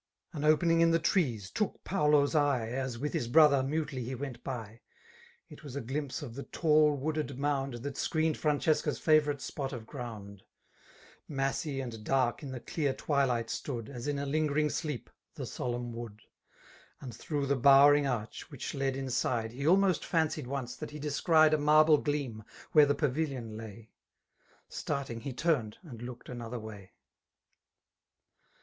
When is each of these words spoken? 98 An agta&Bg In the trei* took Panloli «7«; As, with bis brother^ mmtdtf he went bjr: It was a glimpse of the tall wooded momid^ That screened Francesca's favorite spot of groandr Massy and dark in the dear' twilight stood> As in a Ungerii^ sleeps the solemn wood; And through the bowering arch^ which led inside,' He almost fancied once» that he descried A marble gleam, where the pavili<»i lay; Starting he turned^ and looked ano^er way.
98 0.33 0.37
An 0.39 0.57
agta&Bg 0.57 0.81
In 0.81 0.89
the 0.89 0.97
trei* 0.99 1.39
took 1.53 1.83
Panloli 1.83 2.25
«7«; 2.25 2.71
As, 2.73 2.97
with 2.97 3.13
bis 3.13 3.27
brother^ 3.27 3.63
mmtdtf 3.63 3.89
he 4.01 4.15
went 4.15 4.43
bjr: 4.43 4.79
It 5.47 5.63
was 5.63 5.75
a 5.75 5.81
glimpse 5.81 6.23
of 6.23 6.33
the 6.33 6.41
tall 6.45 6.95
wooded 6.97 7.27
momid^ 7.37 7.83
That 7.83 7.97
screened 7.97 8.35
Francesca's 8.35 8.97
favorite 8.97 9.41
spot 9.41 9.71
of 9.73 9.85
groandr 9.85 10.39
Massy 11.27 11.79
and 11.81 12.03
dark 12.03 12.41
in 12.41 12.49
the 12.49 12.59
dear' 12.61 12.95
twilight 12.95 13.51
stood> 13.51 13.89
As 13.89 14.07
in 14.07 14.17
a 14.17 14.25
Ungerii^ 14.25 14.71
sleeps 14.71 15.11
the 15.35 15.45
solemn 15.45 15.93
wood; 15.93 16.23
And 16.99 17.15
through 17.15 17.45
the 17.45 17.55
bowering 17.55 18.05
arch^ 18.05 18.49
which 18.49 18.73
led 18.73 18.95
inside,' 18.95 19.51
He 19.51 19.67
almost 19.67 20.03
fancied 20.03 20.47
once» 20.47 20.75
that 20.77 20.89
he 20.89 20.97
descried 20.97 21.53
A 21.53 21.59
marble 21.59 21.99
gleam, 21.99 22.43
where 22.71 22.87
the 22.87 22.95
pavili<»i 22.95 23.55
lay; 23.55 23.91
Starting 24.67 25.19
he 25.21 25.31
turned^ 25.31 25.75
and 25.83 26.01
looked 26.01 26.25
ano^er 26.25 26.59
way. 26.59 26.93